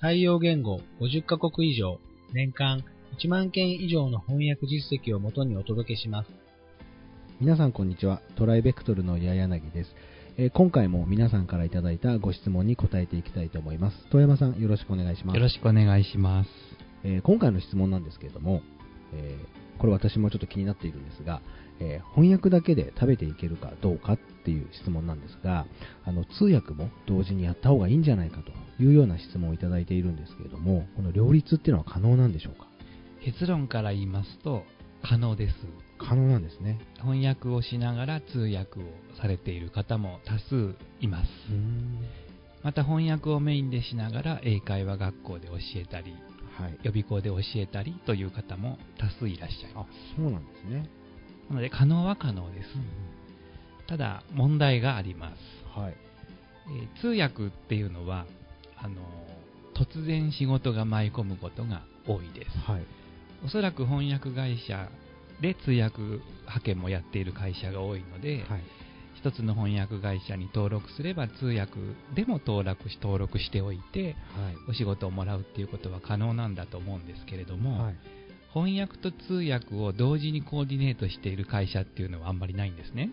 [0.00, 1.98] 対応言語50カ国以上、
[2.32, 2.84] 年間
[3.18, 6.30] 1万件以上の翻訳実績をもとにお届けします。
[7.40, 8.22] 皆さんこんにちは。
[8.36, 9.90] トライベクトルの矢柳です。
[10.38, 14.06] えー今回も皆さんからいただいたご質問に答えていきたいと思います。
[14.10, 15.36] 遠山さんよろしくお願いします。
[15.36, 16.50] よろしくお願いします。
[17.04, 18.62] えー今回の質問なんですけれども、
[19.12, 21.42] えーこれ私もちょっと気になっているんですが、
[21.78, 25.66] えー翻訳だけで食べていけるかどうかっていう質問なんですが、
[26.06, 28.50] あの通訳も同時にやった方がいいんじゃないかと
[28.82, 32.66] いうような質問をいただいているんですけれども、この両立っていうのは可能なんでしょうか？
[33.24, 34.64] 結論から言いますと、
[35.02, 35.54] 可能です。
[35.98, 36.78] 可能なんですね。
[37.02, 38.84] 翻訳をしながら通訳を
[39.20, 41.28] されている方も多数います。
[42.62, 46.14] また翻訳をメインでしながら英会話学校で教えたり、
[46.58, 46.78] はい。
[46.82, 49.86] 予備校で教えたりという方も多数いらっしゃいまあ、
[50.16, 50.88] そうなんですね。
[51.46, 51.50] す。
[51.50, 52.68] なので可能は可能です。
[53.86, 55.78] ただ問題があります。
[55.78, 55.94] はい。
[56.68, 58.26] えー通訳っていうのは、
[58.82, 58.94] あの
[59.74, 62.58] 突然仕事が舞い込むことが多いです。
[62.58, 62.82] はい。
[63.44, 64.88] おそらく翻訳会社
[65.40, 68.62] で通訳派遣もやっている会社が多いので、はい。
[69.14, 71.72] 一つの翻訳会社に登録すれば通訳
[72.14, 74.14] でも登録し登録しておいてはい。
[74.70, 77.96] お仕事をもらうっていうことは可能なんだと思うんですけれども、はい。
[78.52, 83.10] 翻訳と通訳を同時にコーディネートしている会社っていうのはあんまりないんですね、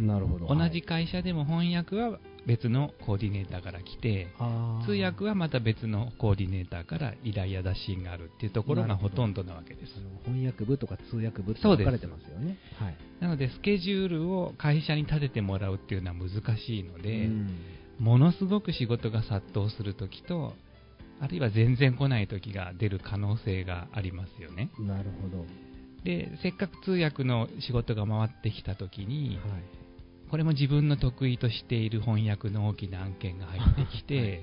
[0.00, 0.54] なるほど。
[0.54, 9.92] 同じ会社でも翻訳は別のコーディネーターから来てはい、通訳はまた別のコーディネーターから依頼や打診があるっていうところがほとんどなわけです
[10.24, 12.56] 翻訳部とか通訳部って分かれてますよね。
[12.78, 12.96] はい。
[13.20, 17.56] なのでスケジュールを会社に立ててもらうっていうのは難しいので、うん
[18.00, 20.54] ものすごく仕事が殺到するときと、
[21.20, 24.70] あるいは全然来ないときが出る可能性がありますよね。
[24.78, 25.44] なるほど。
[26.02, 29.62] で、せっかく通訳の仕事が回ってきたときに、はい。
[30.30, 34.40] これも自分の得意としている翻訳の大きな案件が入ってきて、 はい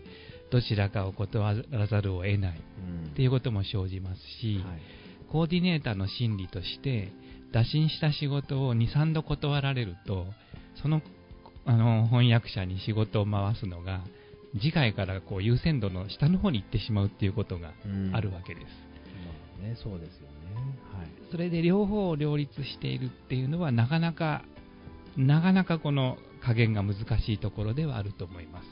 [0.49, 4.81] どちらかを断らざるを得ないうんっていうことも生じますし、はい。
[5.29, 7.11] コーディネーターの心理として、
[7.51, 10.25] 打診した仕事を2、3度断られると、
[10.81, 11.01] その
[11.65, 14.03] あの翻訳者に仕事を回すのが、
[14.53, 18.65] 次回からこう優先度の下の方に行ってしまうっていうことがうんあるわけです。
[19.59, 20.37] まあね、そうですよね。
[20.95, 21.07] はい。
[21.29, 24.43] それで両方を両立しているっていうのは、なかなか、
[25.17, 28.67] なかなかこの加減が難しいところではあると思います。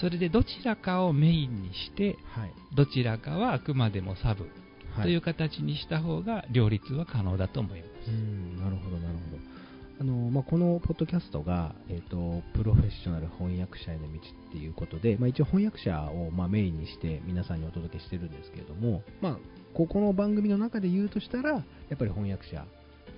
[0.00, 2.52] それでどちらかをメインにして、はい。
[2.74, 4.48] どちらかはあくまでもサブ
[4.94, 5.02] はい。
[5.04, 8.10] という形にした方が両立は可能だと思います。
[8.10, 9.58] うん、なるほど、なるほど。
[10.00, 19.38] あのまあ、このポッドキャストが、えーと、プロフェッショナル翻訳者への道っていうことで、まあ、一応翻訳者を、まあ、メインにして皆さんにお届けしてるんですけれども、まあ、
[19.74, 21.56] ここの番組の中で言うとしたら、や
[21.94, 22.64] っぱり翻訳者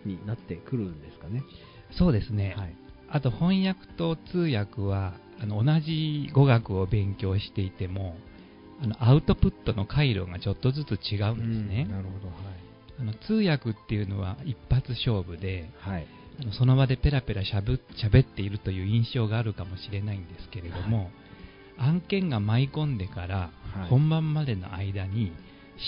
[0.06, 1.42] になってくるんですかね。
[1.92, 2.54] そうですね。
[2.56, 2.74] はい。
[3.08, 8.16] あと翻訳と通訳はあの同じ語学を勉強していても
[8.82, 12.36] あのアウトプットの回路がちょっとずつ違うんですね、なるほど、はい。
[13.00, 16.06] あの通訳っていうのは一発勝負ではい。
[16.40, 21.10] あのその場でペラペラしゃぶ喋っているという印象があるかもしれないんですけれども、
[21.76, 23.36] 案件が舞い込んでから
[23.74, 25.32] はい本番までの間に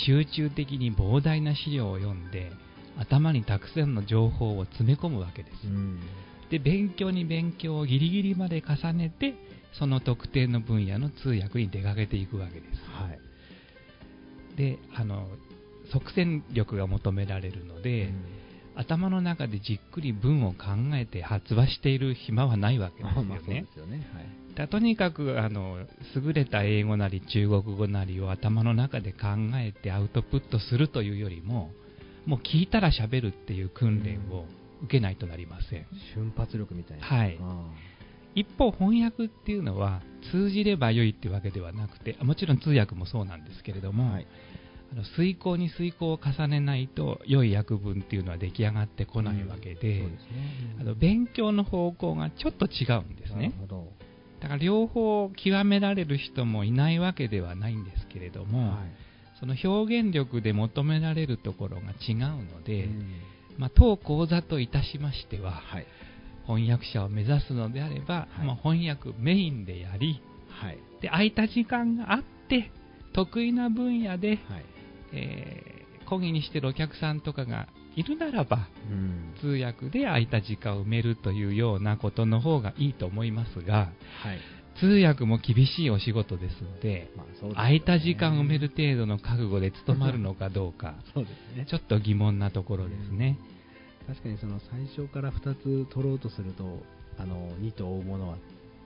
[0.07, 2.51] 集中的に膨大な資料を読んで
[2.99, 6.01] 頭にたくさんの情報を詰め込むわけです、うん。
[6.51, 9.35] で勉強に勉強をギリギリまで重ねて
[9.79, 13.19] その特定の分野の通訳に出かけていくわけですはい。
[14.57, 15.27] であの
[15.93, 18.13] 即戦力が求められるので、
[18.75, 24.07] 頭の中でじっくり文を考えて発話している暇はないわけですよね すよね。
[24.15, 24.27] はい。
[24.55, 31.71] だとにかくあの優れた英語なり中国語なりを頭の中で考えてアウトプットするというよりも
[32.27, 34.47] もう聞いたら喋るっていう訓練を
[34.85, 37.07] 受けないとなりません、瞬発力みたいな。
[37.07, 37.67] はいあ
[38.35, 44.27] 一方翻訳っていうのは通じれば良いってわけではなくてもちろん通訳もそうなんですけれども、ーはい。
[44.93, 50.19] あの遂行に遂行を重ねないと良い訳文っていうのは出来上がってこないわけで、そうね。
[50.81, 53.93] あの勉強の方向がちょっと違うんですねなるほど。
[54.41, 59.02] だから両方極められる人もいないわけではないんですけれども、はい。
[59.43, 63.07] その表現力で求められるところが違うので、うん
[63.59, 65.87] まあ、当講座といたしましてははい。
[66.47, 70.79] 翻訳者を目指すのであれば、はいまあ、翻訳メインでやりはい。
[71.01, 72.71] で空いた時間があって
[73.15, 74.39] 得意な分野で、はい。
[75.13, 79.35] えー講義にしてるお客さんとかがいるならば、うん。
[79.41, 83.75] 通訳で空いた時間を埋めるというようなことの方がいいと思いますが、
[84.23, 84.41] はい。
[84.81, 91.67] 通訳も厳しいお仕事ですので、まあでね空いた時間を埋める程度の覚悟で務まるのかどうか、そうですね。
[91.69, 93.39] ちょっと疑問なところですね。
[94.07, 96.83] 確かにその最初から2つ取ろうとすると、
[97.19, 98.39] あの、2と追うものはっ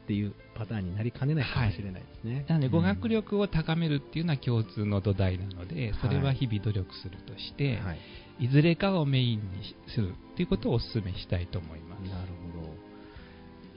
[0.06, 2.44] ていうパターンになりかねないかもしれないですね。
[2.48, 7.98] なので、語学うん力を高めるっていうのは共通の土台なので、それは日々努力するとして、はい。
[8.38, 12.00] いずれかをメインにするっていうことをお勧めしたいと思います。
[12.02, 12.74] なるほど。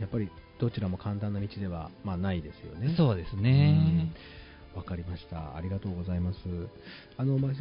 [0.02, 0.30] やっぱり
[0.60, 2.94] どちらも簡単な道では、まあ、ないですよね。
[2.98, 4.12] そうですね。
[4.76, 5.56] わかりました。
[5.56, 6.38] ありがとうございます。
[7.18, 7.52] あの、まあ、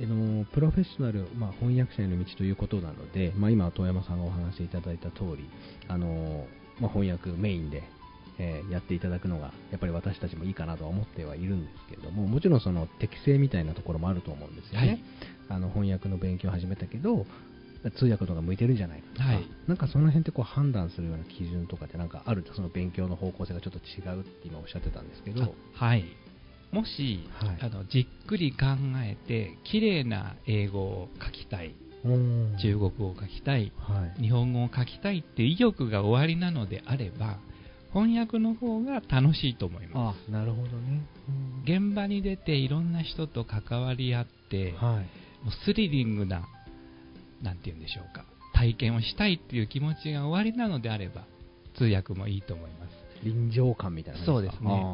[0.00, 5.48] のプロフェッショナル、まあ、翻訳者への道ということなので、まあ、今、遠山さんがお話しいただいた通り、
[5.88, 6.46] あの
[6.80, 7.82] まあ、翻訳メインで、
[8.38, 14.86] えーやっていただくのが、やっぱり私たちもいいかなとは思ってはいるんですけれども、もちろんその適性みたいなところもあると思うんですよね。
[14.86, 15.02] はい
[15.50, 17.26] あの翻訳の勉強を始めたけど、
[17.96, 19.46] 通訳とか向いてるんじゃないかとか、はい。
[19.66, 26.04] なんかその辺ってこう判断するような基準とかってなんかあるその勉強の方向性がちょっと違うって今おっしゃってたんですけど、あはい。
[26.72, 27.58] もし、はい。
[27.60, 28.66] あのじっくり考
[29.02, 32.56] えて、綺麗な英語を書きたい、うん。
[32.60, 37.38] 中国語を書きたい、はい、日本語を書きたいって意欲が終わりなのであれば、
[37.92, 41.02] 翻訳の方が楽しいと思いまあなるほどね、
[41.64, 41.70] す。
[41.70, 45.44] 現場に出ていろんな人と関わり合って、はい。
[45.44, 46.46] もうスリリングな、
[47.42, 48.24] なんて言うんでしょうか、
[48.54, 51.24] 体験をしたいっていう気持ちが終わりなのであれば、
[51.76, 52.90] 通訳もいいと思います。
[53.24, 54.84] 臨場感みたいなそうですね。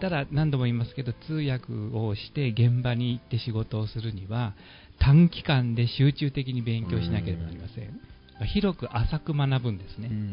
[0.00, 4.54] ただ、何度も言いますけど、通訳をして現場に行って仕事をするには、
[4.98, 8.00] 短期間で集中的に勉強しなければなりません。
[8.46, 10.08] 広く浅く学ぶんですね。
[10.10, 10.24] うんうん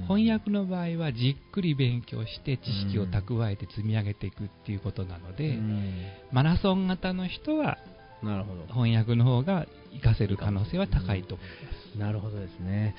[0.00, 0.18] うん。
[0.22, 6.06] 翻訳の場合はじっくり勉強して知識を蓄えて積み上げていくっていうことなので、うん。
[6.32, 7.78] マラソン型の人は
[8.22, 8.66] なるほど。
[8.72, 12.94] 翻訳の方が活かせる可能性は高いと思いまなるほどですね。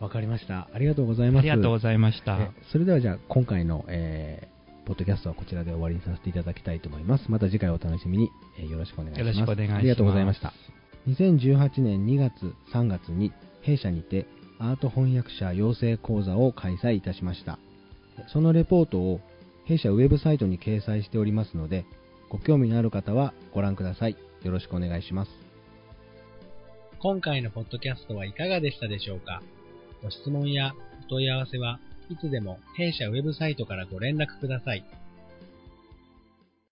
[0.00, 0.68] わかりました。
[0.72, 1.32] ありがとうございす。
[1.32, 1.42] ます。
[1.42, 2.36] ありがとうございました。
[2.38, 4.54] えそれではじゃあ今回の、えー
[4.84, 7.30] ポッドキャストはこちらで終わりにさせていただきたいと思います。
[7.30, 9.38] また次回お楽しみに、えーよろしくお願いします。
[9.38, 9.78] よろしくお願いします。
[9.78, 10.52] ありがとうございました。
[11.08, 13.32] 2018年2月3月に
[13.62, 14.26] 弊社にて
[14.58, 17.58] アート翻訳者養成講座を開催いたしました。
[18.28, 19.20] そのレポートを
[19.64, 21.86] 弊社ウェブサイトに掲載しておりますので
[22.28, 24.16] ご興味のある方はご覧ください。
[24.42, 25.30] よろしくお願いします。
[26.98, 29.42] 今回のポッドキャストはいかがでしたでしょうか？
[30.02, 30.74] ご質問や
[31.06, 31.78] お問い合わせは
[32.10, 34.84] いつでも弊社ウェブサイトからご連絡ください。